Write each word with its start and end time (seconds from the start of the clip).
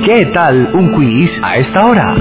qué 0.00 0.26
tal 0.26 0.70
un 0.74 0.92
quiz 0.92 1.30
a 1.42 1.56
esta 1.56 1.84
hora? 1.86 2.14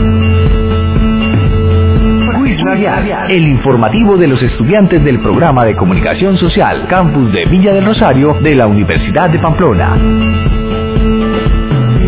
Quiz 2.38 2.62
Radial, 2.64 3.32
el 3.32 3.48
informativo 3.48 4.18
de 4.18 4.28
los 4.28 4.42
estudiantes 4.42 5.04
del 5.04 5.20
programa 5.20 5.66
de 5.66 5.76
comunicación 5.76 6.38
social 6.38 6.88
Campus 6.88 7.32
de 7.32 7.46
Villa 7.46 7.74
del 7.74 7.86
Rosario 7.86 8.36
de 8.42 8.56
la 8.56 8.68
Universidad 8.68 9.30
de 9.30 9.40
Pamplona. 9.40 9.98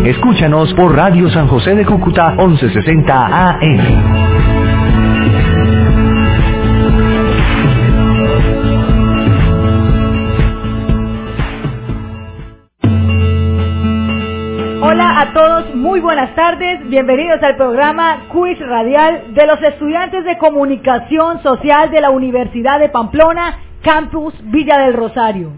Escúchanos 0.04 0.72
por 0.74 0.94
Radio 0.94 1.28
San 1.30 1.48
José 1.48 1.74
de 1.74 1.84
Cúcuta 1.84 2.34
1160 2.36 3.26
AM. 3.26 4.47
Buenas 16.18 16.34
tardes, 16.34 16.88
bienvenidos 16.88 17.40
al 17.44 17.54
programa 17.54 18.24
Quiz 18.32 18.58
Radial 18.58 19.34
de 19.34 19.46
los 19.46 19.62
estudiantes 19.62 20.24
de 20.24 20.36
Comunicación 20.36 21.40
Social 21.44 21.92
de 21.92 22.00
la 22.00 22.10
Universidad 22.10 22.80
de 22.80 22.88
Pamplona, 22.88 23.60
Campus 23.82 24.34
Villa 24.50 24.78
del 24.80 24.94
Rosario. 24.94 25.52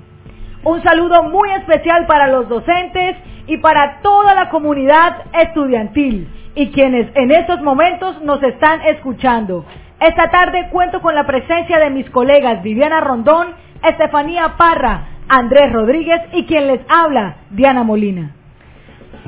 Un 0.63 0.83
saludo 0.83 1.23
muy 1.23 1.49
especial 1.53 2.05
para 2.05 2.29
los 2.29 2.47
docentes 2.51 3.17
y 3.47 3.57
para 3.57 4.03
toda 4.03 4.35
la 4.35 4.51
comunidad 4.51 5.23
estudiantil 5.33 6.29
y 6.55 6.71
quienes 6.73 7.11
en 7.15 7.31
estos 7.31 7.63
momentos 7.63 8.21
nos 8.21 8.43
están 8.43 8.83
escuchando. 8.83 9.65
Esta 9.99 10.29
tarde 10.29 10.69
cuento 10.71 11.01
con 11.01 11.15
la 11.15 11.25
presencia 11.25 11.79
de 11.79 11.89
mis 11.89 12.11
colegas 12.11 12.63
Viviana 12.63 13.01
Rondón, 13.01 13.55
Estefanía 13.83 14.59
Parra, 14.59 15.07
Andrés 15.27 15.73
Rodríguez 15.73 16.21
y 16.35 16.45
quien 16.45 16.67
les 16.67 16.81
habla, 16.91 17.37
Diana 17.49 17.83
Molina. 17.83 18.33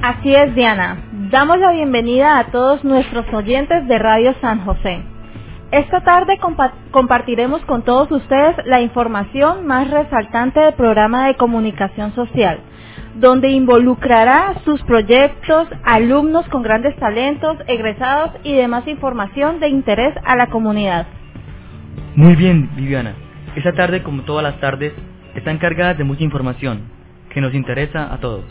Así 0.03 0.35
es, 0.35 0.53
Diana. 0.57 0.99
Damos 1.31 1.61
la 1.61 1.71
bienvenida 1.71 2.41
a 2.41 2.47
todos 2.51 2.83
nuestros 2.83 3.25
oyentes 3.33 3.87
de 3.87 4.01
Radio 4.01 4.35
San 4.41 4.65
José. 4.65 5.01
Esta 5.71 6.01
tarde 6.01 6.39
compa 6.39 6.73
compartiremos 6.91 7.65
con 7.67 7.85
todos 7.85 8.11
ustedes 8.11 8.57
la 8.67 8.81
información 8.81 9.65
más 9.65 9.89
resaltante 9.93 10.59
del 10.59 10.75
programa 10.75 11.29
de 11.29 11.37
comunicación 11.37 12.13
social, 12.17 12.59
donde 13.15 13.51
involucrará 13.51 14.55
sus 14.65 14.83
proyectos, 14.83 15.69
alumnos 15.85 16.49
con 16.49 16.65
grandes 16.65 16.97
talentos, 16.97 17.59
egresados 17.69 18.33
y 18.43 18.55
demás 18.55 18.89
información 18.89 19.61
de 19.61 19.69
interés 19.69 20.17
a 20.25 20.35
la 20.35 20.49
comunidad. 20.49 21.07
Muy 22.17 22.35
bien, 22.35 22.71
Viviana. 22.75 23.15
Esta 23.55 23.73
tarde, 23.73 24.03
como 24.03 24.23
todas 24.23 24.43
las 24.43 24.59
tardes, 24.59 24.95
están 25.37 25.59
cargadas 25.59 25.97
de 25.97 26.03
mucha 26.03 26.25
información 26.25 26.91
que 27.31 27.41
nos 27.41 27.55
interesa 27.55 28.13
a 28.13 28.19
todos. 28.19 28.45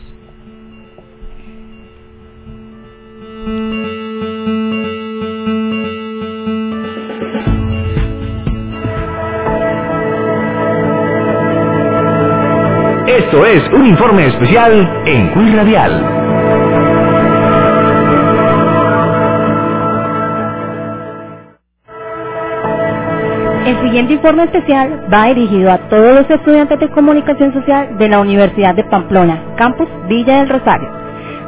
Esto 13.08 13.46
es 13.46 13.64
un 13.74 13.86
informe 13.88 14.28
especial 14.28 15.04
en 15.06 15.34
Quiz 15.34 15.56
Radial. 15.56 16.24
El 23.66 23.80
siguiente 23.82 24.14
informe 24.14 24.46
especial 24.46 25.08
va 25.14 25.28
dirigido 25.28 25.72
a 25.72 25.78
todos 25.90 26.16
los 26.16 26.30
estudiantes 26.30 26.80
de 26.80 26.90
comunicación 26.90 27.54
social 27.54 27.98
de 27.98 28.10
la 28.10 28.20
Universidad 28.20 28.76
de 28.76 28.84
Pamplona, 28.86 29.56
Campus 29.58 29.88
Villa 30.10 30.40
del 30.40 30.50
Rosario. 30.50 30.90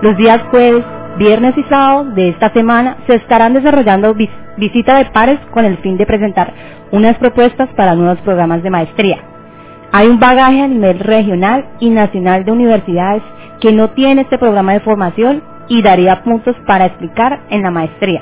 Los 0.02 0.18
días 0.18 0.42
jueves, 0.52 0.84
viernes 1.18 1.58
y 1.58 1.64
sábados 1.64 2.16
de 2.16 2.30
esta 2.30 2.52
semana 2.54 2.98
se 3.08 3.16
estarán 3.16 3.54
desarrollando 3.54 4.14
vis 4.14 4.30
visita 4.58 4.98
de 4.98 5.06
pares 5.06 5.40
con 5.52 5.66
el 5.66 5.78
fin 5.78 5.98
de 5.98 6.06
presentar 6.06 6.54
unas 6.92 7.18
propuestas 7.18 7.70
para 7.76 7.96
nuevos 7.96 8.20
programas 8.20 8.62
de 8.62 8.70
maestría. 8.70 9.18
Hay 9.92 10.08
un 10.08 10.20
bagaje 10.20 10.62
a 10.62 10.68
nivel 10.68 11.00
regional 11.00 11.66
y 11.80 11.90
nacional 11.90 12.46
de 12.46 12.52
universidades 12.52 13.24
que 13.60 13.72
no 13.72 13.90
tiene 13.92 14.22
este 14.22 14.38
programa 14.38 14.74
de 14.74 14.80
formación 14.82 15.44
y 15.70 15.82
daría 15.82 16.24
puntos 16.24 16.56
para 16.68 16.86
explicar 16.86 17.42
en 17.50 17.64
la 17.64 17.72
maestría. 17.72 18.22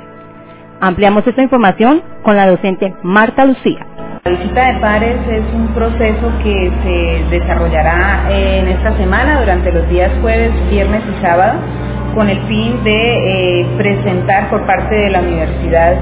Ampliamos 0.80 1.26
esta 1.28 1.42
información 1.42 2.02
con 2.24 2.36
la 2.36 2.48
docente 2.48 2.94
Marta 3.04 3.46
Lucía. 3.46 3.86
La 4.24 4.32
visita 4.32 4.74
de 4.74 4.80
pares 4.80 5.18
es 5.30 5.44
un 5.54 5.68
proceso 5.74 6.32
que 6.44 6.72
se 6.84 7.38
desarrollará 7.38 8.28
en 8.30 8.68
esta 8.68 8.96
semana 8.98 9.42
durante 9.42 9.72
los 9.72 9.88
días 9.90 10.12
jueves, 10.22 10.52
viernes 10.70 11.02
y 11.18 11.22
sábado 11.22 11.60
con 12.14 12.30
el 12.30 12.42
fin 12.48 12.84
de 12.84 13.62
eh, 13.62 13.66
presentar 13.78 14.50
por 14.50 14.66
parte 14.66 14.96
de 14.96 15.10
la 15.10 15.22
universidad 15.22 15.96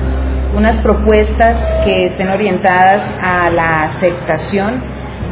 unas 0.55 0.81
propuestas 0.81 1.55
que 1.85 2.07
estén 2.07 2.29
orientadas 2.29 3.01
a 3.21 3.49
la 3.51 3.83
aceptación 3.83 4.81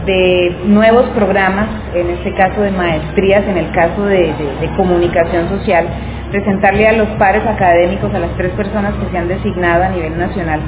de 0.05 0.55
nuevos 0.65 1.05
programas, 1.09 1.67
en 1.93 2.09
este 2.11 2.33
caso 2.33 2.61
de 2.61 2.71
maestrías, 2.71 3.43
en 3.47 3.57
el 3.57 3.71
caso 3.71 4.05
de, 4.05 4.33
comunicación 4.77 5.49
social, 5.49 5.85
presentarle 6.31 6.87
a 6.87 6.93
los 6.93 7.09
pares 7.19 7.45
académicos, 7.45 8.13
a 8.13 8.19
las 8.19 8.31
tres 8.37 8.51
personas 8.51 8.93
que 8.95 9.11
se 9.11 9.17
han 9.17 9.27
designado 9.27 9.83
a 9.83 9.89
nivel 9.89 10.17
nacional, 10.17 10.61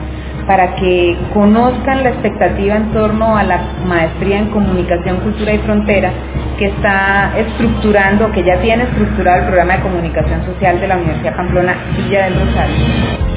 para 0.49 0.73
que 0.77 1.15
conozcan 1.31 2.01
la 2.01 2.09
expectativa 2.09 2.75
en 2.75 2.91
torno 2.91 3.37
a 3.37 3.43
la 3.43 3.61
maestría 3.85 4.39
en 4.39 4.49
comunicación, 4.49 5.17
cultura 5.17 5.53
y 5.53 5.59
frontera 5.59 6.11
que 6.57 6.65
está 6.65 7.37
estructurando, 7.37 8.31
que 8.31 8.43
ya 8.43 8.59
tiene 8.59 8.85
estructurado 8.85 9.41
el 9.41 9.45
programa 9.45 9.77
de 9.77 9.83
comunicación 9.83 10.43
social 10.47 10.81
de 10.81 10.87
la 10.87 10.97
Universidad 10.97 11.35
Pamplona 11.35 11.75
Villa 11.95 12.25
del 12.25 12.39
Rosario. 12.39 13.28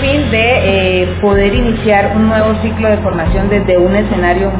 Fin 0.00 0.30
de 0.30 1.02
eh, 1.02 1.08
poder 1.20 1.54
iniciar 1.54 2.12
un 2.16 2.28
nuevo 2.28 2.54
ciclo 2.62 2.88
de 2.88 2.96
formación 2.98 3.48
desde 3.48 3.76
un 3.78 3.94
escenario 3.94 4.50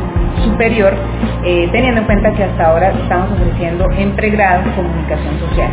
superior, 0.45 0.95
eh, 1.45 1.69
teniendo 1.73 2.01
en 2.01 2.07
cuenta 2.07 2.33
que 2.33 2.45
hasta 2.45 2.67
ahora 2.67 2.91
estamos 2.91 3.31
ofreciendo 3.33 3.87
en 3.97 4.13
pregrado 4.13 4.63
comunicación 4.77 5.39
social. 5.41 5.71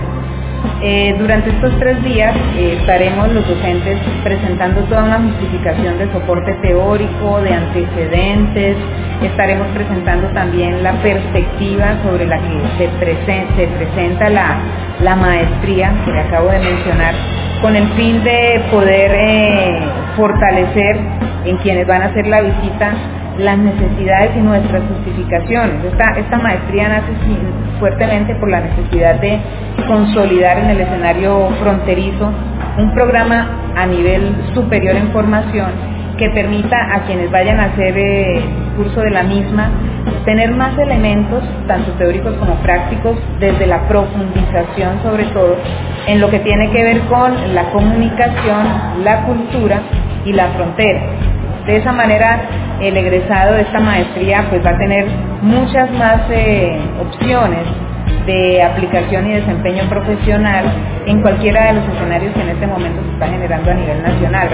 Eh, 0.82 1.16
durante 1.20 1.50
estos 1.52 1.72
tres 1.80 2.04
días 2.04 2.36
estaremos 2.58 3.32
los 3.32 3.48
docentes 3.48 4.00
presentando 4.24 4.82
toda 4.84 5.04
una 5.04 5.20
justificación 5.20 5.98
de 6.00 6.12
soporte 6.12 6.54
teórico, 6.62 7.42
de 7.42 7.54
antecedentes, 7.54 8.76
estaremos 9.24 9.68
presentando 9.74 10.28
también 10.30 10.84
la 10.84 10.94
perspectiva 11.02 11.98
sobre 12.04 12.26
la 12.28 12.38
que 12.40 12.62
se, 12.78 12.88
presen 13.00 13.48
se 13.56 13.68
presenta 13.68 14.30
la, 14.30 14.60
la, 15.02 15.16
maestría 15.16 15.94
que 16.06 16.12
le 16.12 16.20
acabo 16.20 16.50
de 16.50 16.60
mencionar, 16.60 17.14
con 17.62 17.76
el 17.76 17.88
fin 17.94 18.24
de 18.24 18.62
poder 18.72 19.12
eh, 19.14 19.80
fortalecer 20.16 20.98
en 21.46 21.58
quienes 21.58 21.88
van 21.88 22.02
a 22.02 22.06
hacer 22.06 22.28
la 22.28 22.42
visita 22.42 22.94
las 23.38 23.58
necesidades 23.58 24.32
y 24.36 24.40
nuestras 24.40 24.82
justificaciones. 24.84 25.86
Esta, 25.86 26.20
esta 26.20 26.38
maestría 26.40 26.90
nace 26.90 27.14
fuertemente 27.80 28.34
por 28.36 28.50
la 28.50 28.62
necesidad 28.62 29.16
de 29.22 29.40
consolidar 29.88 30.58
en 30.58 30.72
el 30.72 30.82
escenario 30.82 31.50
fronterizo 31.62 32.32
un 32.78 32.94
programa 32.94 33.48
a 33.76 33.86
nivel 33.86 34.36
superior 34.54 34.96
en 34.96 35.12
formación 35.12 35.72
que 36.18 36.30
permita 36.32 36.78
a 36.96 37.06
quienes 37.06 37.30
vayan 37.30 37.60
a 37.60 37.66
hacer 37.66 37.96
eh, 37.96 38.44
curso 38.76 39.02
de 39.02 39.12
la 39.12 39.24
misma 39.24 39.70
tener 40.26 40.52
más 40.52 40.78
elementos, 40.78 41.44
tanto 41.68 41.92
teóricos 41.94 42.34
como 42.36 42.56
prácticos, 42.56 43.18
desde 43.40 43.68
la 43.68 43.88
profundización 43.88 45.02
sobre 45.04 45.26
todo, 45.26 45.56
en 46.08 46.20
lo 46.22 46.30
que 46.30 46.40
tiene 46.40 46.70
que 46.72 46.84
ver 46.84 47.00
con 47.02 47.54
la 47.54 47.70
comunicación, 47.72 49.04
la 49.04 49.24
cultura 49.26 49.82
y 50.26 50.34
la 50.34 50.48
frontera. 50.50 51.02
De 51.66 51.78
esa 51.78 51.92
manera, 51.92 52.40
el 52.82 52.96
egresado 52.96 53.56
de 53.56 53.62
esta 53.62 53.80
maestría 53.80 54.46
pues 54.50 54.66
va 54.66 54.72
a 54.72 54.78
tener 54.78 55.06
muchas 55.42 55.92
más 55.92 56.22
eh, 56.30 56.78
opciones 57.00 57.66
de 58.26 58.62
aplicación 58.62 59.28
y 59.28 59.34
desempeño 59.36 59.84
profesional 59.90 60.66
en 61.06 61.22
cualquiera 61.22 61.68
de 61.68 61.74
los 61.74 61.84
escenarios 61.88 62.34
que 62.34 62.42
en 62.42 62.50
este 62.50 62.68
momento 62.68 63.02
se 63.04 63.14
está 63.14 63.28
generando 63.28 63.72
a 63.72 63.74
nivel 63.74 64.04
nacional. 64.04 64.50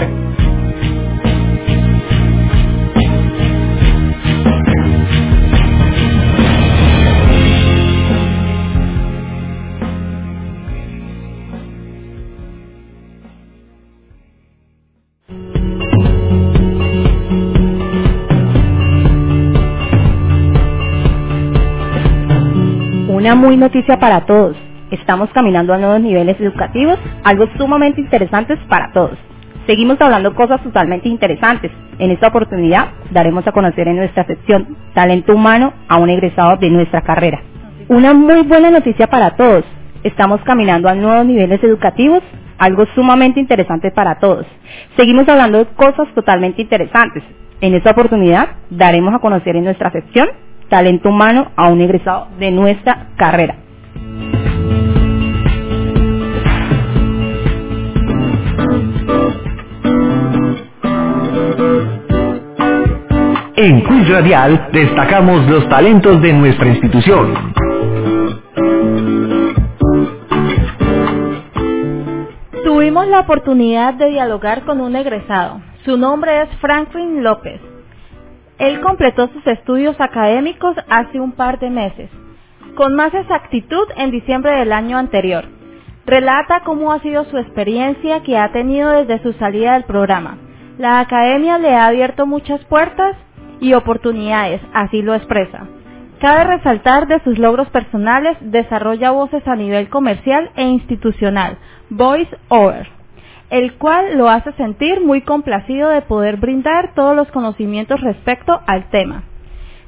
Una 23.24 23.36
muy 23.36 23.56
noticia 23.56 23.98
para 24.02 24.25
todos. 24.25 24.58
Estamos 24.92 25.30
caminando 25.30 25.74
a 25.74 25.78
nuevos 25.78 26.02
niveles 26.02 26.38
educativos, 26.42 27.00
algo 27.24 27.48
sumamente 27.58 28.02
interesante 28.02 28.58
para 28.68 28.92
todos. 28.92 29.18
Seguimos 29.66 29.96
hablando 30.02 30.36
cosas 30.36 30.62
totalmente 30.62 31.08
interesantes. 31.08 31.72
En 32.00 32.12
esta 32.12 32.28
oportunidad 32.28 32.90
daremos 33.12 33.48
a 33.48 33.54
conocer 33.54 33.88
en 33.88 33.96
nuestra 33.96 34.25
sección 34.25 34.75
Talento 34.94 35.34
Humano 35.34 35.72
a 35.88 36.00
un 36.00 36.10
egresado 36.10 36.58
de 36.58 36.70
nuestra 36.70 37.00
carrera. 37.00 37.42
Una 37.88 38.14
muy 38.14 38.42
buena 38.42 38.70
noticia 38.70 39.08
para 39.08 39.38
todos. 39.38 39.64
Estamos 40.04 40.42
caminando 40.42 40.90
a 40.90 40.94
nuevos 40.94 41.26
niveles 41.26 41.64
educativos, 41.64 42.22
algo 42.58 42.86
sumamente 42.94 43.40
interesante 43.40 43.90
para 43.92 44.19
todos. 44.19 44.46
Seguimos 44.98 45.30
hablando 45.30 45.60
de 45.60 45.68
cosas 45.68 46.14
totalmente 46.14 46.62
interesantes. 46.62 47.24
En 47.62 47.74
esta 47.74 47.92
oportunidad 47.92 48.58
daremos 48.69 49.14
a 49.14 49.19
conocer 49.19 49.56
en 49.56 49.64
nuestra 49.64 49.92
sección 49.92 50.28
talento 50.74 51.10
humano 51.10 51.52
a 51.56 51.68
un 51.68 51.81
egresado 51.81 52.30
de 52.40 52.50
nuestra 52.50 53.10
carrera. 53.16 53.58
En 63.56 63.81
Quiz 63.84 64.10
Radial 64.10 64.70
destacamos 64.74 65.48
los 65.48 65.70
talentos 65.70 66.20
de 66.24 66.34
nuestra 66.34 66.68
institución. 66.70 67.36
Tuvimos 72.64 73.08
la 73.10 73.19
oportunidad 73.19 73.94
de 73.94 74.10
dialogar 74.10 74.64
con 74.64 74.81
un 74.81 74.96
egresado. 74.96 75.62
Su 75.86 75.98
nombre 75.98 76.42
es 76.42 76.50
Franklin 76.60 77.24
López. 77.24 77.73
Él 78.60 78.82
completó 78.82 79.28
sus 79.30 79.46
estudios 79.48 80.00
académicos 80.00 80.76
hace 80.90 81.20
un 81.20 81.32
par 81.32 81.60
de 81.60 81.70
meses, 81.70 82.10
con 82.76 82.96
más 82.96 83.14
exactitud 83.14 83.88
en 83.98 84.12
diciembre 84.12 84.52
del 84.54 84.72
año 84.72 84.98
anterior. 84.98 85.46
Relata 86.06 86.62
cómo 86.64 86.92
ha 86.92 87.00
sido 87.00 87.24
su 87.26 87.38
experiencia 87.38 88.22
que 88.24 88.38
ha 88.38 88.52
tenido 88.52 88.92
desde 88.92 89.24
su 89.24 89.34
salida 89.34 89.74
del 89.74 89.84
programa. 89.84 90.38
La 90.78 91.00
academia 91.00 91.58
le 91.58 91.76
ha 91.76 91.88
abierto 91.88 92.26
muchas 92.26 92.64
puertas 92.66 93.16
y 93.60 93.74
oportunidades, 93.74 94.62
así 94.74 95.02
lo 95.02 95.16
expresa. 95.16 95.68
Cabe 96.20 96.44
resaltar 96.44 97.08
de 97.08 97.20
sus 97.24 97.38
logros 97.38 97.70
personales, 97.70 98.38
desarrolla 98.42 99.12
voces 99.12 99.48
a 99.48 99.56
nivel 99.56 99.90
comercial 99.90 100.52
e 100.56 100.64
institucional, 100.64 101.58
voice 101.90 102.36
over 102.50 103.03
el 103.54 103.76
cual 103.76 104.18
lo 104.18 104.30
hace 104.30 104.52
sentir 104.54 105.00
muy 105.00 105.22
complacido 105.22 105.90
de 105.90 106.02
poder 106.02 106.38
brindar 106.38 106.96
todos 106.96 107.16
los 107.16 107.28
conocimientos 107.30 108.02
respecto 108.02 108.60
al 108.66 108.90
tema. 108.90 109.26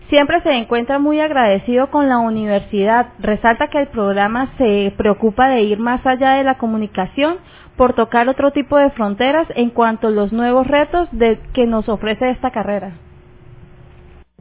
Siempre 0.08 0.40
se 0.42 0.52
encuentra 0.52 1.00
muy 1.00 1.20
agradecido 1.20 1.90
con 1.90 2.08
la 2.08 2.20
universidad. 2.20 3.08
Resalta 3.18 3.70
que 3.70 3.80
el 3.80 3.88
programa 3.88 4.52
se 4.60 4.94
preocupa 4.96 5.50
de 5.50 5.64
ir 5.64 5.80
más 5.80 6.06
allá 6.06 6.34
de 6.34 6.44
la 6.44 6.60
comunicación 6.60 7.38
por 7.76 7.94
tocar 7.94 8.30
otro 8.30 8.52
tipo 8.52 8.78
de 8.78 8.92
fronteras 8.92 9.48
en 9.56 9.72
cuanto 9.72 10.10
a 10.10 10.12
los 10.12 10.32
nuevos 10.32 10.68
retos 10.68 11.10
que 11.54 11.66
nos 11.66 11.90
ofrece 11.90 12.30
esta 12.30 12.52
carrera. 12.52 12.92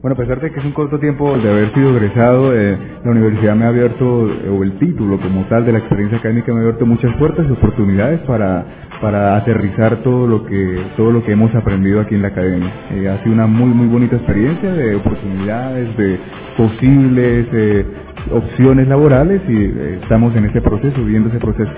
Bueno, 0.05 0.17
a 0.17 0.19
pesar 0.19 0.39
de 0.39 0.53
que 0.53 0.61
es 0.61 0.67
un 0.67 0.73
corto 0.73 0.99
tiempo 0.99 1.35
de 1.39 1.49
haber 1.49 1.73
sido 1.73 1.97
egresado, 1.97 2.55
eh, 2.55 2.77
la 3.03 3.11
universidad 3.11 3.57
me 3.57 3.65
ha 3.65 3.69
abierto, 3.69 4.05
o 4.05 4.63
el 4.63 4.79
título 4.79 5.19
como 5.19 5.47
tal 5.47 5.65
de 5.65 5.73
la 5.73 5.79
experiencia 5.79 6.19
académica 6.19 6.53
me 6.53 6.59
ha 6.59 6.61
abierto 6.65 6.85
muchas 6.85 7.17
puertas 7.17 7.47
y 7.49 7.53
oportunidades 7.53 8.21
para, 8.27 8.67
para 9.01 9.39
aterrizar 9.39 10.03
todo 10.03 10.27
lo 10.27 10.45
que 10.45 10.79
todo 10.99 11.11
lo 11.11 11.25
que 11.25 11.33
hemos 11.33 11.55
aprendido 11.55 12.03
aquí 12.03 12.17
en 12.17 12.21
la 12.21 12.29
academia. 12.29 12.71
Eh, 12.91 13.09
ha 13.09 13.23
sido 13.23 13.33
una 13.33 13.47
muy 13.47 13.71
muy 13.71 13.87
bonita 13.87 14.17
experiencia 14.17 14.75
de 14.75 14.95
oportunidades, 14.95 15.97
de 15.97 16.19
posibles 16.59 17.47
eh, 17.55 17.87
opciones 18.31 18.87
laborales 18.87 19.41
y 19.49 19.73
estamos 20.03 20.37
en 20.37 20.45
ese 20.45 20.61
proceso, 20.61 21.03
viendo 21.03 21.31
ese 21.31 21.39
proceso. 21.39 21.73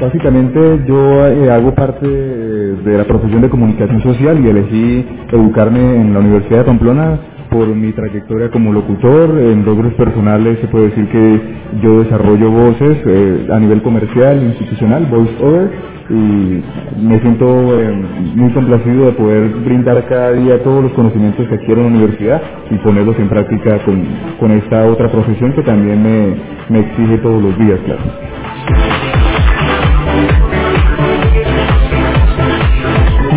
Básicamente 0.00 0.84
yo 0.86 1.26
eh, 1.26 1.50
hago 1.50 1.74
parte 1.74 2.06
de 2.06 2.98
la 2.98 3.04
profesión 3.04 3.42
de 3.42 3.48
comunicación 3.48 4.00
social 4.02 4.38
y 4.44 4.48
elegí 4.48 5.06
educarme 5.32 5.96
en 5.96 6.14
la 6.14 6.20
Universidad 6.20 6.58
de 6.58 6.64
Pamplona 6.64 7.18
por 7.50 7.66
mi 7.68 7.92
trayectoria 7.92 8.50
como 8.50 8.72
locutor. 8.72 9.38
En 9.40 9.64
logros 9.64 9.94
personales 9.94 10.58
se 10.60 10.68
puede 10.68 10.90
decir 10.90 11.08
que 11.08 11.40
yo 11.82 12.04
desarrollo 12.04 12.50
voces 12.50 12.98
eh, 13.06 13.48
a 13.52 13.58
nivel 13.58 13.82
comercial, 13.82 14.42
institucional, 14.42 15.06
voice 15.06 15.34
over, 15.44 15.70
y 16.10 16.62
me 17.02 17.20
siento 17.20 17.80
eh, 17.80 17.92
muy 18.36 18.50
complacido 18.52 19.06
de 19.06 19.12
poder 19.12 19.48
brindar 19.64 20.06
cada 20.06 20.32
día 20.32 20.62
todos 20.62 20.82
los 20.82 20.92
conocimientos 20.92 21.46
que 21.48 21.54
adquiero 21.56 21.80
en 21.82 21.92
la 21.92 21.98
universidad 21.98 22.42
y 22.70 22.76
ponerlos 22.76 23.18
en 23.18 23.28
práctica 23.28 23.78
con, 23.84 24.04
con 24.38 24.52
esta 24.52 24.86
otra 24.86 25.10
profesión 25.10 25.52
que 25.52 25.62
también 25.62 26.02
me, 26.02 26.34
me 26.70 26.80
exige 26.86 27.18
todos 27.18 27.42
los 27.42 27.58
días, 27.58 27.80
claro. 27.84 29.17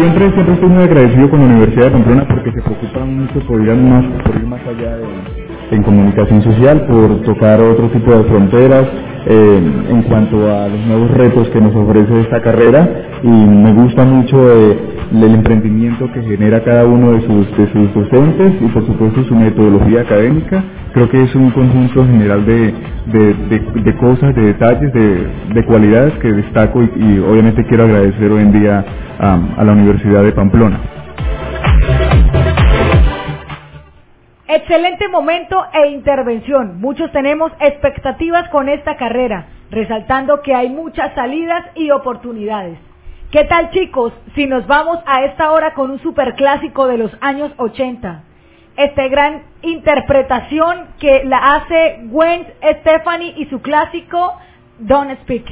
Siempre, 0.01 0.31
siempre 0.31 0.53
estoy 0.55 0.69
muy 0.69 0.83
agradecido 0.83 1.29
con 1.29 1.39
la 1.41 1.45
Universidad 1.45 1.85
de 1.85 1.91
Pamplona 1.91 2.27
porque 2.27 2.51
se 2.53 2.61
preocupan 2.63 3.17
mucho 3.17 3.39
por 3.45 3.61
ir 3.61 3.75
más, 3.75 4.03
por 4.23 4.35
ir 4.35 4.47
más 4.47 4.61
allá 4.65 4.97
en 5.71 5.83
comunicación 5.83 6.43
social, 6.43 6.85
por 6.85 7.21
tocar 7.23 7.61
otro 7.61 7.89
tipo 7.89 8.11
de 8.11 8.23
fronteras 8.25 8.87
eh, 9.25 9.61
en 9.89 10.01
cuanto 10.03 10.51
a 10.51 10.67
los 10.67 10.79
nuevos 10.87 11.11
retos 11.11 11.47
que 11.49 11.61
nos 11.61 11.75
ofrece 11.75 12.21
esta 12.21 12.41
carrera 12.41 12.89
y 13.21 13.27
me 13.27 13.71
gusta 13.71 14.03
mucho 14.03 14.51
eh, 14.51 14.77
el 15.13 15.35
emprendimiento 15.35 16.11
que 16.11 16.23
genera 16.23 16.63
cada 16.63 16.85
uno 16.85 17.11
de 17.11 17.21
sus, 17.21 17.55
de 17.55 17.87
docentes 17.93 18.53
y 18.61 18.65
por 18.69 18.85
supuesto 18.85 19.23
su 19.25 19.35
metodología 19.35 20.01
académica. 20.01 20.63
Creo 20.93 21.09
que 21.09 21.23
es 21.23 21.35
un 21.35 21.51
conjunto 21.51 22.05
general 22.05 22.45
de, 22.45 22.73
de, 23.05 23.95
cosas, 23.97 24.35
de 24.35 24.41
detalles, 24.41 24.91
de, 24.91 25.65
cualidades 25.65 26.13
que 26.15 26.33
destaco 26.33 26.81
y, 26.83 27.19
obviamente 27.19 27.63
quiero 27.65 27.83
agradecer 27.83 28.29
hoy 28.31 28.41
en 28.41 28.51
día 28.51 28.83
a 29.19 29.63
la 29.63 29.71
Universidad 29.71 30.23
de 30.23 30.31
Pamplona. 30.31 30.79
Excelente 34.53 35.07
momento 35.07 35.65
e 35.71 35.91
intervención. 35.91 36.81
Muchos 36.81 37.09
tenemos 37.13 37.53
expectativas 37.61 38.49
con 38.49 38.67
esta 38.67 38.97
carrera, 38.97 39.47
resaltando 39.69 40.41
que 40.41 40.53
hay 40.53 40.67
muchas 40.67 41.15
salidas 41.15 41.63
y 41.73 41.89
oportunidades. 41.91 42.77
¿Qué 43.31 43.45
tal 43.45 43.71
chicos 43.71 44.11
si 44.35 44.47
nos 44.47 44.67
vamos 44.67 44.99
a 45.05 45.23
esta 45.23 45.53
hora 45.53 45.73
con 45.73 45.89
un 45.89 45.99
superclásico 45.99 46.87
de 46.87 46.97
los 46.97 47.11
años 47.21 47.53
80? 47.55 48.23
Esta 48.75 49.07
gran 49.07 49.43
interpretación 49.61 50.87
que 50.99 51.23
la 51.23 51.55
hace 51.55 51.99
Gwen 52.07 52.45
Stephanie 52.81 53.33
y 53.37 53.45
su 53.45 53.61
clásico 53.61 54.37
Don't 54.79 55.17
Speak. 55.21 55.45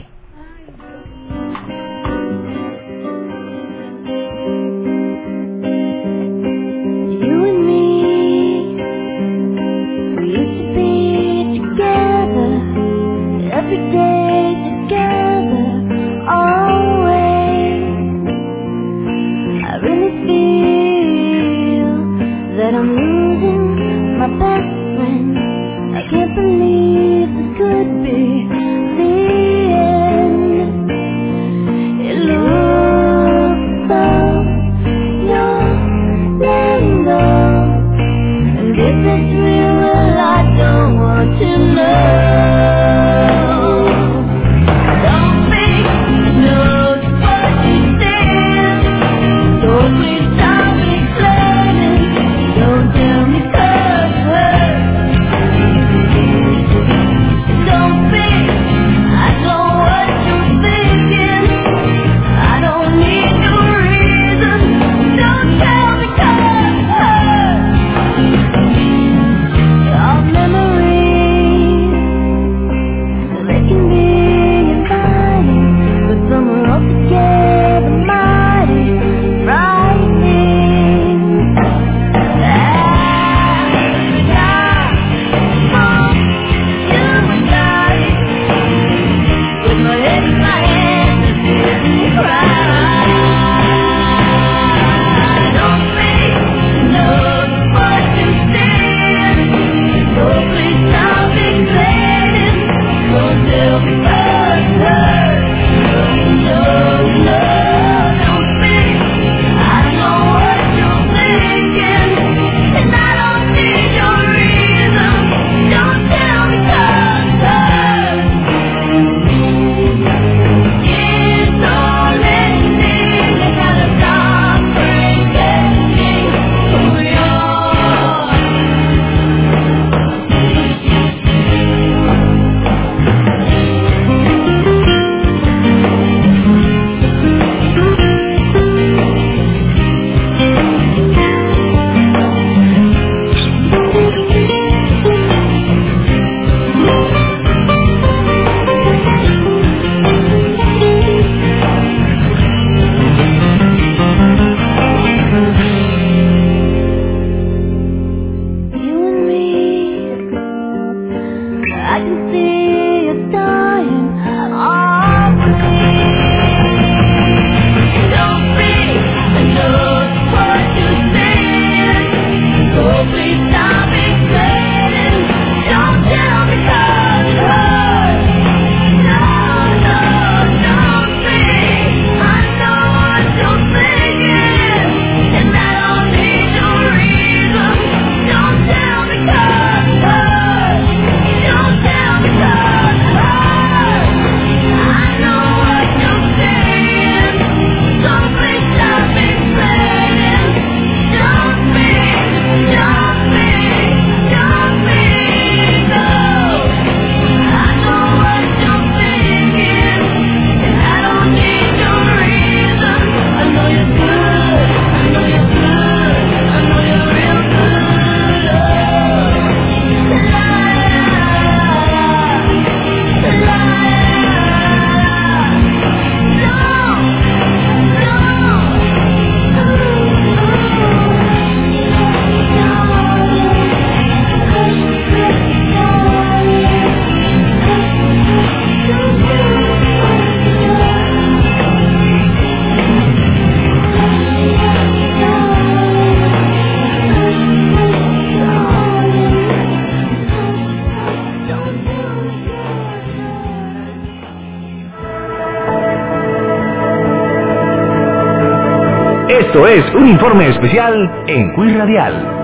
Un 259.96 260.08
informe 260.08 260.50
especial 260.50 261.24
en 261.27 261.53
Quiz 261.53 261.75
Radial. 261.75 262.36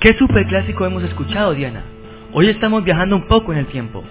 ¿Qué 0.00 0.14
superclásico 0.14 0.84
hemos 0.84 1.02
escuchado, 1.04 1.54
Diana? 1.54 1.84
Hoy 2.32 2.48
estamos 2.48 2.84
viajando 2.84 3.16
un 3.16 3.26
poco 3.28 3.52
en 3.52 3.58
el 3.58 3.66
tiempo. 3.66 4.02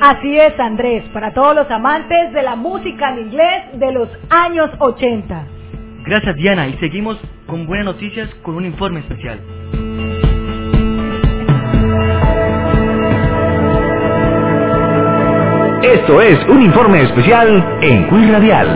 Así 0.00 0.38
es, 0.38 0.58
Andrés, 0.58 1.04
para 1.12 1.32
todos 1.32 1.54
los 1.54 1.70
amantes 1.70 2.32
de 2.32 2.42
la 2.42 2.56
música 2.56 3.10
en 3.10 3.26
inglés 3.26 3.62
de 3.74 3.92
los 3.92 4.08
años 4.28 4.70
80. 4.78 5.46
Gracias, 6.04 6.36
Diana, 6.36 6.68
y 6.68 6.74
seguimos 6.74 7.18
con 7.46 7.66
buenas 7.66 7.86
noticias 7.86 8.28
con 8.42 8.56
un 8.56 8.66
informe 8.66 9.00
especial. 9.00 9.40
Esto 15.82 16.22
es 16.22 16.42
un 16.48 16.62
informe 16.62 17.02
especial 17.02 17.78
en 17.82 18.08
Quiz 18.08 18.30
Radial. 18.32 18.66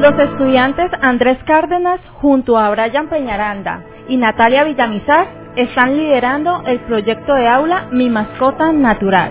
Los 0.00 0.18
estudiantes 0.18 0.90
Andrés 1.00 1.38
Cárdenas 1.46 2.00
junto 2.14 2.58
a 2.58 2.70
Brian 2.70 3.08
Peñaranda 3.08 3.84
y 4.08 4.16
Natalia 4.16 4.64
Villamizar 4.64 5.28
están 5.54 5.96
liderando 5.96 6.64
el 6.66 6.80
proyecto 6.80 7.34
de 7.34 7.46
aula 7.46 7.86
Mi 7.92 8.10
Mascota 8.10 8.72
Natural. 8.72 9.30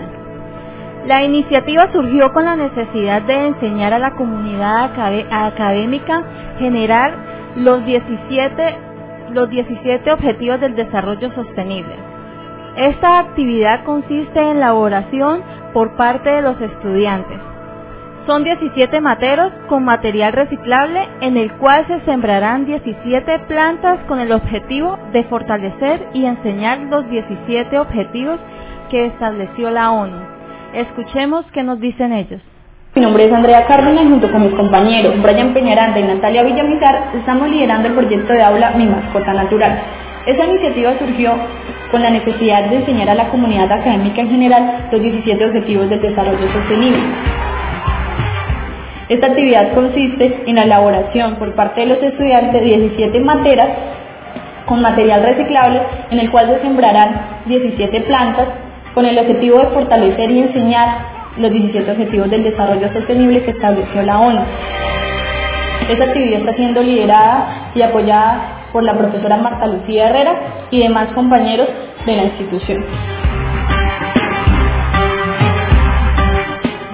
La 1.06 1.22
iniciativa 1.22 1.92
surgió 1.92 2.32
con 2.32 2.46
la 2.46 2.56
necesidad 2.56 3.20
de 3.22 3.48
enseñar 3.48 3.92
a 3.92 3.98
la 3.98 4.12
comunidad 4.12 4.92
académica 5.30 6.24
general 6.58 7.14
los 7.56 7.84
17, 7.84 8.76
los 9.32 9.50
17 9.50 10.10
Objetivos 10.10 10.58
del 10.60 10.74
Desarrollo 10.74 11.30
Sostenible. 11.34 12.11
Esta 12.76 13.18
actividad 13.18 13.84
consiste 13.84 14.38
en 14.38 14.60
la 14.60 14.68
elaboración 14.68 15.42
por 15.74 15.94
parte 15.96 16.30
de 16.30 16.40
los 16.40 16.58
estudiantes. 16.58 17.38
Son 18.26 18.44
17 18.44 19.00
materos 19.00 19.52
con 19.68 19.84
material 19.84 20.32
reciclable 20.32 21.06
en 21.20 21.36
el 21.36 21.52
cual 21.54 21.86
se 21.86 22.00
sembrarán 22.06 22.64
17 22.64 23.40
plantas 23.40 23.98
con 24.06 24.20
el 24.20 24.32
objetivo 24.32 24.96
de 25.12 25.24
fortalecer 25.24 26.06
y 26.14 26.24
enseñar 26.24 26.78
los 26.88 27.10
17 27.10 27.78
objetivos 27.78 28.38
que 28.90 29.06
estableció 29.06 29.70
la 29.70 29.90
ONU. 29.90 30.16
Escuchemos 30.72 31.44
qué 31.52 31.62
nos 31.62 31.78
dicen 31.78 32.12
ellos. 32.12 32.40
Mi 32.94 33.02
nombre 33.02 33.24
es 33.24 33.32
Andrea 33.32 33.66
Cárdenas 33.66 34.04
y 34.04 34.08
junto 34.08 34.30
con 34.30 34.42
mis 34.42 34.54
compañeros 34.54 35.20
Brian 35.20 35.52
Peñaranda 35.52 35.98
y 35.98 36.04
Natalia 36.04 36.42
Villamizar 36.42 37.10
estamos 37.16 37.50
liderando 37.50 37.88
el 37.88 37.94
proyecto 37.94 38.32
de 38.32 38.42
aula 38.42 38.72
Mi 38.76 38.86
Mascota 38.86 39.34
Natural. 39.34 39.82
Esta 40.26 40.44
iniciativa 40.46 40.96
surgió 40.98 41.34
con 41.92 42.02
la 42.02 42.10
necesidad 42.10 42.64
de 42.70 42.76
enseñar 42.76 43.10
a 43.10 43.14
la 43.14 43.28
comunidad 43.28 43.70
académica 43.70 44.22
en 44.22 44.30
general 44.30 44.88
los 44.90 45.00
17 45.00 45.44
Objetivos 45.44 45.90
del 45.90 46.00
Desarrollo 46.00 46.50
Sostenible. 46.50 47.02
Esta 49.10 49.26
actividad 49.26 49.74
consiste 49.74 50.42
en 50.46 50.56
la 50.56 50.62
elaboración 50.62 51.36
por 51.36 51.54
parte 51.54 51.82
de 51.82 51.88
los 51.88 52.02
estudiantes 52.02 52.62
de 52.62 52.66
17 52.66 53.20
materas 53.20 53.68
con 54.64 54.80
material 54.80 55.22
reciclable 55.22 55.82
en 56.10 56.18
el 56.18 56.30
cual 56.30 56.46
se 56.46 56.60
sembrarán 56.62 57.42
17 57.44 58.00
plantas 58.00 58.48
con 58.94 59.04
el 59.04 59.18
objetivo 59.18 59.58
de 59.58 59.66
fortalecer 59.66 60.30
y 60.30 60.40
enseñar 60.40 60.88
los 61.36 61.50
17 61.50 61.90
Objetivos 61.90 62.30
del 62.30 62.44
Desarrollo 62.44 62.90
Sostenible 62.94 63.42
que 63.42 63.50
estableció 63.50 64.02
la 64.02 64.18
ONU. 64.18 64.40
Esta 65.90 66.04
actividad 66.04 66.40
está 66.40 66.54
siendo 66.54 66.82
liderada 66.82 67.70
y 67.74 67.82
apoyada 67.82 68.51
por 68.72 68.82
la 68.82 68.96
profesora 68.96 69.36
Marta 69.36 69.66
Lucía 69.66 70.08
Herrera 70.08 70.68
y 70.70 70.80
demás 70.80 71.12
compañeros 71.14 71.68
de 72.06 72.16
la 72.16 72.24
institución. 72.24 72.84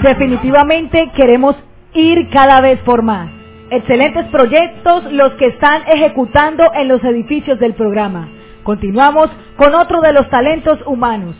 Definitivamente 0.02 1.10
queremos 1.14 1.56
ir 1.94 2.28
cada 2.30 2.60
vez 2.60 2.78
por 2.80 3.02
más. 3.02 3.30
Excelentes 3.70 4.26
proyectos 4.26 5.12
los 5.12 5.32
que 5.34 5.46
están 5.46 5.82
ejecutando 5.88 6.70
en 6.74 6.88
los 6.88 7.02
edificios 7.04 7.58
del 7.58 7.74
programa. 7.74 8.28
Continuamos 8.62 9.28
con 9.56 9.74
otro 9.74 10.00
de 10.00 10.12
los 10.12 10.28
talentos 10.30 10.78
humanos. 10.86 11.34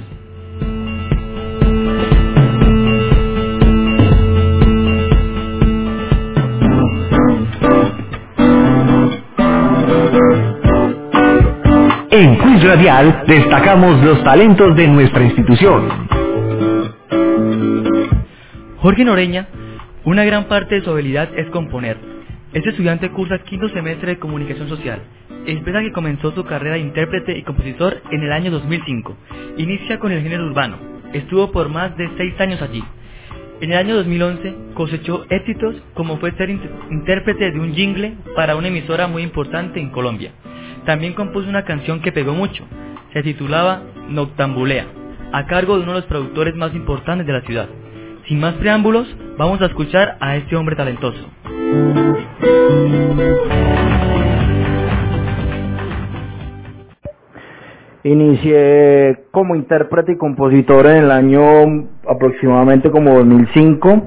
Destacamos 12.78 14.04
los 14.04 14.22
talentos 14.22 14.76
de 14.76 14.86
nuestra 14.86 15.24
institución. 15.24 15.88
Jorge 18.76 19.04
Noreña, 19.04 19.48
una 20.04 20.24
gran 20.24 20.44
parte 20.44 20.76
de 20.76 20.82
su 20.82 20.90
habilidad 20.90 21.28
es 21.36 21.50
componer. 21.50 21.96
Este 22.52 22.70
estudiante 22.70 23.10
cursa 23.10 23.40
quinto 23.40 23.68
semestre 23.70 24.12
de 24.12 24.18
comunicación 24.20 24.68
social. 24.68 25.00
Expresa 25.44 25.80
que 25.80 25.90
comenzó 25.90 26.30
su 26.30 26.44
carrera 26.44 26.76
de 26.76 26.82
intérprete 26.82 27.36
y 27.36 27.42
compositor 27.42 28.00
en 28.12 28.22
el 28.22 28.30
año 28.30 28.52
2005. 28.52 29.16
Inicia 29.56 29.98
con 29.98 30.12
el 30.12 30.22
género 30.22 30.46
urbano. 30.46 30.76
Estuvo 31.12 31.50
por 31.50 31.68
más 31.70 31.96
de 31.96 32.08
seis 32.16 32.40
años 32.40 32.62
allí. 32.62 32.84
En 33.60 33.72
el 33.72 33.78
año 33.78 33.96
2011 33.96 34.54
cosechó 34.74 35.24
éxitos 35.30 35.76
como 35.94 36.18
fue 36.18 36.32
ser 36.32 36.50
int- 36.50 36.70
intérprete 36.90 37.50
de 37.52 37.60
un 37.60 37.74
jingle 37.74 38.14
para 38.36 38.56
una 38.56 38.68
emisora 38.68 39.06
muy 39.08 39.22
importante 39.22 39.80
en 39.80 39.90
Colombia. 39.90 40.32
También 40.86 41.14
compuso 41.14 41.48
una 41.48 41.64
canción 41.64 42.00
que 42.00 42.12
pegó 42.12 42.34
mucho. 42.34 42.64
Se 43.12 43.22
titulaba 43.22 43.82
Noctambulea, 44.08 44.86
a 45.32 45.46
cargo 45.46 45.76
de 45.76 45.82
uno 45.84 45.92
de 45.94 46.00
los 46.00 46.06
productores 46.08 46.54
más 46.56 46.74
importantes 46.74 47.26
de 47.26 47.32
la 47.32 47.42
ciudad. 47.42 47.68
Sin 48.28 48.40
más 48.40 48.54
preámbulos, 48.54 49.08
vamos 49.38 49.60
a 49.62 49.66
escuchar 49.66 50.16
a 50.20 50.36
este 50.36 50.56
hombre 50.56 50.76
talentoso. 50.76 51.28
Inicié 58.12 59.24
como 59.32 59.54
intérprete 59.54 60.12
y 60.12 60.16
compositor 60.16 60.86
en 60.86 61.04
el 61.04 61.10
año 61.10 61.88
aproximadamente 62.08 62.90
como 62.90 63.14
2005. 63.18 64.02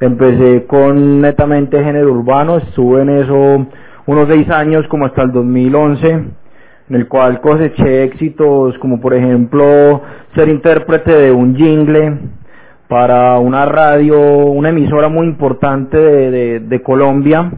Empecé 0.00 0.66
con 0.66 1.20
netamente 1.20 1.82
género 1.82 2.12
urbano, 2.12 2.58
estuve 2.58 3.02
en 3.02 3.08
eso 3.10 3.66
unos 4.06 4.28
seis 4.28 4.48
años 4.50 4.86
como 4.88 5.06
hasta 5.06 5.22
el 5.22 5.32
2011, 5.32 6.08
en 6.10 6.96
el 6.96 7.08
cual 7.08 7.40
coseché 7.40 8.04
éxitos 8.04 8.78
como 8.78 9.00
por 9.00 9.14
ejemplo 9.14 10.00
ser 10.36 10.48
intérprete 10.48 11.10
de 11.12 11.32
un 11.32 11.56
jingle 11.56 12.18
para 12.88 13.38
una 13.40 13.64
radio, 13.66 14.20
una 14.46 14.68
emisora 14.68 15.08
muy 15.08 15.26
importante 15.26 15.96
de, 15.96 16.30
de- 16.30 16.60
de 16.60 16.82
Colombia. 16.82 17.50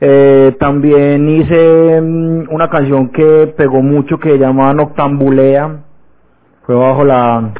Eh, 0.00 0.56
también 0.60 1.28
hice 1.28 2.00
mm, 2.00 2.54
una 2.54 2.68
canción 2.68 3.08
que 3.08 3.52
pegó 3.56 3.82
mucho 3.82 4.18
que 4.18 4.30
se 4.30 4.38
llama 4.38 4.72
Noctambulea. 4.72 5.84
Fue 6.64 6.74
bajo 6.74 7.04
la 7.04 7.52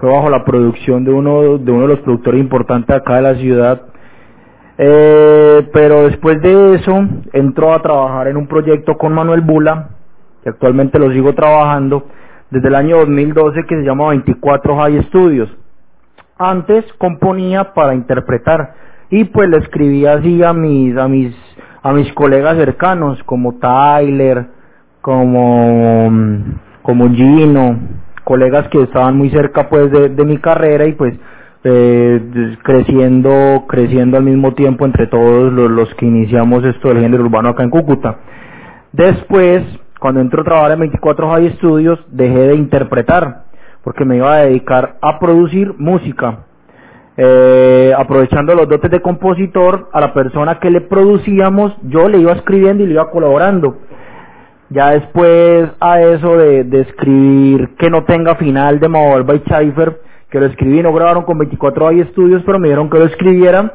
fue 0.00 0.10
bajo 0.10 0.28
la 0.28 0.44
producción 0.44 1.04
de 1.04 1.12
uno 1.12 1.58
de 1.58 1.70
uno 1.70 1.82
de 1.82 1.88
los 1.88 2.00
productores 2.00 2.40
importantes 2.40 2.96
acá 2.96 3.16
de 3.16 3.22
la 3.22 3.34
ciudad. 3.36 3.82
Eh, 4.78 5.68
pero 5.72 6.08
después 6.08 6.42
de 6.42 6.74
eso 6.74 7.06
entró 7.32 7.72
a 7.72 7.82
trabajar 7.82 8.26
en 8.26 8.36
un 8.36 8.48
proyecto 8.48 8.96
con 8.98 9.12
Manuel 9.12 9.42
Bula, 9.42 9.90
que 10.42 10.50
actualmente 10.50 10.98
lo 10.98 11.12
sigo 11.12 11.34
trabajando 11.34 12.06
desde 12.50 12.68
el 12.68 12.74
año 12.74 12.98
2012 12.98 13.64
que 13.68 13.76
se 13.76 13.82
llama 13.82 14.08
24 14.08 14.76
High 14.76 15.04
Studios. 15.04 15.48
Antes 16.36 16.84
componía 16.98 17.72
para 17.72 17.94
interpretar 17.94 18.74
y 19.12 19.24
pues 19.24 19.48
le 19.50 19.58
escribía 19.58 20.14
así 20.14 20.42
a 20.42 20.54
mis 20.54 20.96
a 20.96 21.06
mis 21.06 21.36
a 21.82 21.92
mis 21.92 22.10
colegas 22.14 22.56
cercanos 22.56 23.22
como 23.24 23.56
Tyler, 23.58 24.46
como 25.02 26.10
como 26.80 27.10
Gino, 27.10 27.78
colegas 28.24 28.68
que 28.68 28.82
estaban 28.82 29.18
muy 29.18 29.28
cerca 29.28 29.68
pues 29.68 29.92
de, 29.92 30.24
mi 30.24 30.38
carrera 30.38 30.86
y 30.86 30.92
pues 30.94 31.14
eh, 31.62 32.56
creciendo 32.62 33.66
creciendo 33.68 34.16
al 34.16 34.24
mismo 34.24 34.54
tiempo 34.54 34.86
entre 34.86 35.06
todos 35.08 35.52
los, 35.52 35.70
los 35.70 35.94
que 35.96 36.06
iniciamos 36.06 36.64
esto 36.64 36.88
del 36.88 37.00
género 37.00 37.24
urbano 37.24 37.50
acá 37.50 37.64
en 37.64 37.70
Cúcuta. 37.70 38.16
Después, 38.92 39.62
cuando 40.00 40.22
entro 40.22 40.40
a 40.40 40.44
trabajar 40.44 40.72
en 40.72 40.80
24 40.80 41.28
High 41.28 41.56
Studios, 41.56 42.02
dejé 42.10 42.48
de 42.48 42.54
interpretar 42.54 43.44
porque 43.84 44.06
me 44.06 44.16
iba 44.16 44.32
a 44.32 44.44
dedicar 44.46 44.96
a 45.02 45.18
producir 45.18 45.74
música. 45.76 46.46
Eh, 47.16 47.92
aprovechando 47.96 48.54
los 48.54 48.68
dotes 48.68 48.90
de 48.90 49.02
compositor, 49.02 49.90
a 49.92 50.00
la 50.00 50.14
persona 50.14 50.58
que 50.58 50.70
le 50.70 50.80
producíamos, 50.80 51.74
yo 51.82 52.08
le 52.08 52.18
iba 52.18 52.32
escribiendo 52.32 52.82
y 52.82 52.86
le 52.86 52.94
iba 52.94 53.10
colaborando. 53.10 53.76
Ya 54.70 54.90
después 54.90 55.68
a 55.80 56.00
eso 56.00 56.36
de, 56.38 56.66
escribir 56.80 57.76
que 57.76 57.90
no 57.90 58.04
tenga 58.04 58.36
final 58.36 58.80
de 58.80 58.88
Mavalba 58.88 59.34
y 59.34 59.40
Scheifer, 59.40 60.00
que 60.30 60.40
lo 60.40 60.46
escribí, 60.46 60.82
no 60.82 60.94
grabaron 60.94 61.24
con 61.24 61.36
24 61.36 61.88
hay 61.88 62.00
estudios, 62.00 62.42
pero 62.46 62.58
me 62.58 62.68
dijeron 62.68 62.88
que 62.88 62.98
lo 62.98 63.04
escribiera 63.04 63.74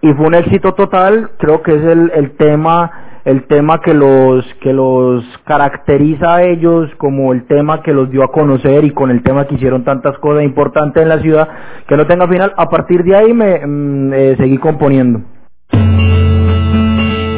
y 0.00 0.12
fue 0.14 0.26
un 0.26 0.34
éxito 0.34 0.72
total, 0.72 1.30
creo 1.38 1.62
que 1.62 1.74
es 1.74 1.82
el, 1.82 2.10
el 2.14 2.30
tema 2.36 2.90
el 3.26 3.44
tema 3.48 3.80
que 3.80 3.92
los 3.92 4.46
que 4.60 4.72
los 4.72 5.24
caracteriza 5.44 6.36
a 6.36 6.42
ellos 6.44 6.88
como 6.96 7.32
el 7.32 7.44
tema 7.48 7.82
que 7.82 7.92
los 7.92 8.08
dio 8.08 8.22
a 8.22 8.30
conocer 8.30 8.84
y 8.84 8.92
con 8.92 9.10
el 9.10 9.24
tema 9.24 9.46
que 9.46 9.56
hicieron 9.56 9.82
tantas 9.82 10.16
cosas 10.18 10.44
importantes 10.44 11.02
en 11.02 11.08
la 11.08 11.18
ciudad 11.18 11.48
que 11.88 11.96
no 11.96 12.06
tenga 12.06 12.28
final. 12.28 12.54
A 12.56 12.66
partir 12.68 13.02
de 13.02 13.16
ahí 13.16 13.34
me 13.34 13.66
mm, 13.66 14.14
eh, 14.14 14.36
seguí 14.38 14.58
componiendo. 14.58 15.22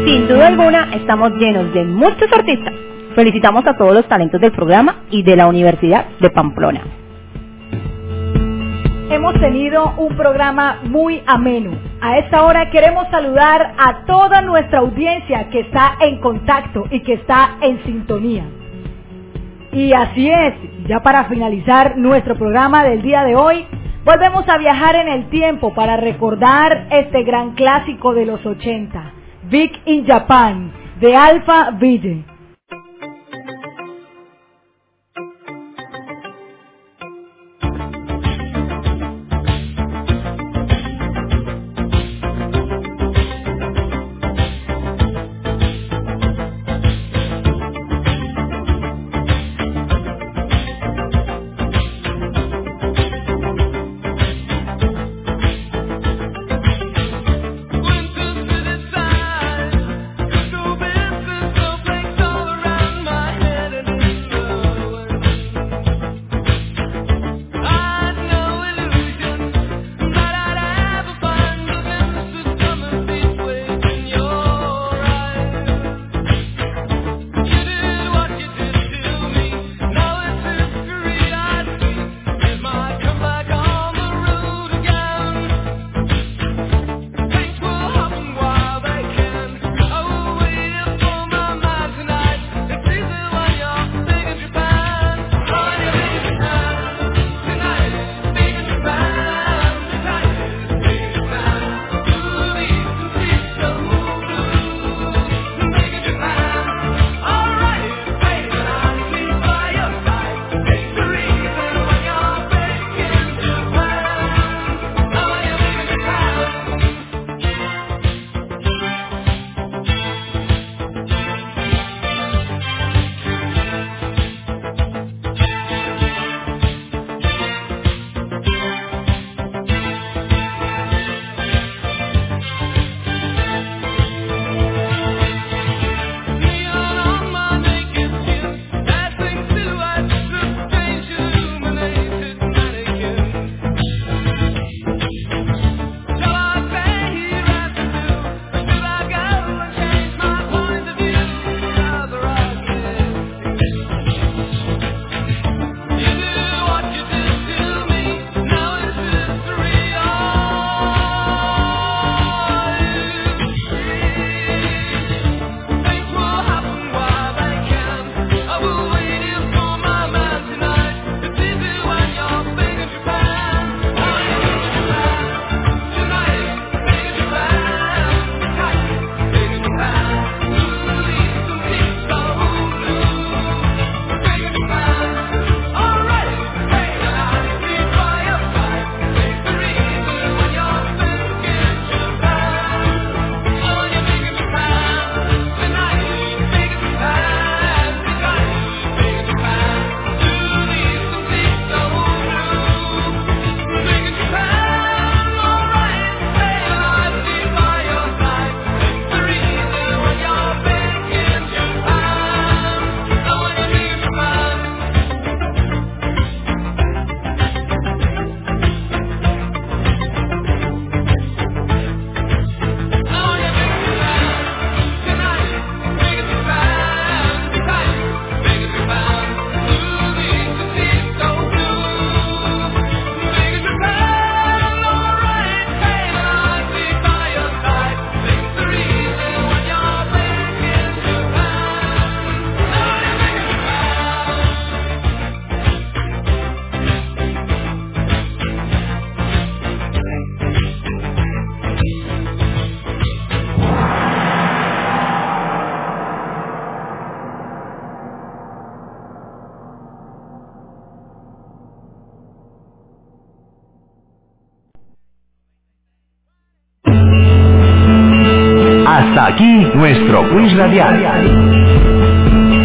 Sin 0.05 0.29
duda 0.29 0.49
alguna 0.49 0.95
estamos 0.95 1.31
llenos 1.39 1.73
de 1.73 1.85
muchos 1.85 2.31
artistas. 2.35 2.75
Felicitamos 3.15 3.67
a 3.67 3.75
todos 3.79 3.95
los 3.95 4.07
talentos 4.09 4.43
del 4.43 4.53
programa 4.53 5.05
y 5.11 5.23
de 5.23 5.37
la 5.37 5.47
Universidad 5.47 6.05
de 6.21 6.29
Pamplona. 6.29 6.83
Hemos 9.11 9.33
tenido 9.41 9.95
un 9.97 10.15
programa 10.19 10.81
muy 10.85 11.23
ameno. 11.27 11.88
A 12.01 12.19
esta 12.19 12.45
hora 12.45 12.71
queremos 12.71 13.09
saludar 13.11 13.75
a 13.77 14.05
toda 14.05 14.41
nuestra 14.43 14.79
audiencia 14.79 15.49
que 15.51 15.61
está 15.61 15.97
en 16.01 16.21
contacto 16.21 16.85
y 16.91 17.01
que 17.01 17.15
está 17.15 17.57
en 17.61 17.83
sintonía. 17.85 18.45
Y 19.73 19.93
así 19.93 20.31
es, 20.31 20.55
ya 20.87 21.03
para 21.03 21.25
finalizar 21.25 21.99
nuestro 21.99 22.37
programa 22.37 22.85
del 22.85 23.03
día 23.03 23.25
de 23.25 23.35
hoy, 23.35 23.67
volvemos 24.05 24.49
a 24.49 24.59
viajar 24.59 24.95
en 24.95 25.09
el 25.09 25.29
tiempo 25.29 25.75
para 25.75 25.97
recordar 25.97 26.87
este 26.91 27.25
gran 27.25 27.55
clásico 27.55 28.15
de 28.15 28.27
los 28.27 28.47
80, 28.47 29.13
Big 29.51 29.73
in 29.87 30.07
Japan, 30.07 30.71
de 31.01 31.17
Alpha 31.17 31.73
Ville. 31.73 32.38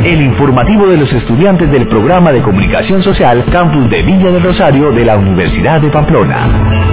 El 0.05 0.21
informativo 0.21 0.87
de 0.87 0.97
los 0.97 1.11
estudiantes 1.11 1.71
del 1.71 1.87
programa 1.87 2.31
de 2.31 2.41
comunicación 2.41 3.01
social 3.01 3.43
Campus 3.51 3.89
de 3.89 4.03
Villa 4.03 4.29
del 4.31 4.43
Rosario 4.43 4.91
de 4.91 5.03
la 5.03 5.17
Universidad 5.17 5.81
de 5.81 5.89
Pamplona. 5.89 6.92